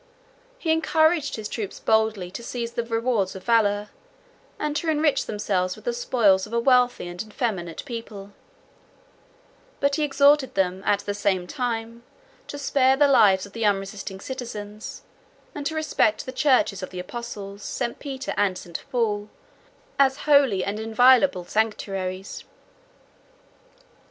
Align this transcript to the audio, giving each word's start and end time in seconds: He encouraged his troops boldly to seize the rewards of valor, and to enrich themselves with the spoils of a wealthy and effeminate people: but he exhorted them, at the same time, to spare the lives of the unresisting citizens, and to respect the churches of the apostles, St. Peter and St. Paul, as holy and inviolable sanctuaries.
He 0.57 0.71
encouraged 0.71 1.35
his 1.35 1.47
troops 1.47 1.79
boldly 1.79 2.31
to 2.31 2.41
seize 2.41 2.71
the 2.71 2.83
rewards 2.83 3.35
of 3.35 3.43
valor, 3.43 3.89
and 4.57 4.75
to 4.77 4.89
enrich 4.89 5.27
themselves 5.27 5.75
with 5.75 5.85
the 5.85 5.93
spoils 5.93 6.47
of 6.47 6.53
a 6.53 6.59
wealthy 6.59 7.07
and 7.07 7.21
effeminate 7.21 7.85
people: 7.85 8.31
but 9.79 9.97
he 9.97 10.03
exhorted 10.03 10.55
them, 10.55 10.81
at 10.87 11.01
the 11.01 11.13
same 11.13 11.45
time, 11.45 12.01
to 12.47 12.57
spare 12.57 12.95
the 12.97 13.07
lives 13.07 13.45
of 13.45 13.53
the 13.53 13.63
unresisting 13.63 14.19
citizens, 14.19 15.03
and 15.53 15.67
to 15.67 15.75
respect 15.75 16.25
the 16.25 16.31
churches 16.31 16.81
of 16.81 16.89
the 16.89 16.97
apostles, 16.99 17.61
St. 17.61 17.99
Peter 17.99 18.33
and 18.37 18.57
St. 18.57 18.83
Paul, 18.91 19.29
as 19.99 20.17
holy 20.25 20.63
and 20.63 20.79
inviolable 20.79 21.45
sanctuaries. 21.45 22.43